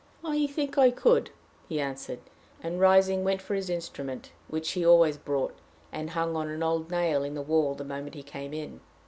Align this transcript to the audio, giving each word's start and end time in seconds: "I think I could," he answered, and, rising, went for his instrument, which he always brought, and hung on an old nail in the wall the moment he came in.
"I 0.25 0.47
think 0.47 0.79
I 0.79 0.89
could," 0.89 1.29
he 1.69 1.79
answered, 1.79 2.21
and, 2.59 2.79
rising, 2.79 3.23
went 3.23 3.39
for 3.39 3.53
his 3.53 3.69
instrument, 3.69 4.31
which 4.47 4.71
he 4.71 4.83
always 4.83 5.15
brought, 5.15 5.53
and 5.91 6.09
hung 6.09 6.35
on 6.35 6.49
an 6.49 6.63
old 6.63 6.89
nail 6.89 7.23
in 7.23 7.35
the 7.35 7.43
wall 7.43 7.75
the 7.75 7.83
moment 7.83 8.15
he 8.15 8.23
came 8.23 8.51
in. 8.51 8.79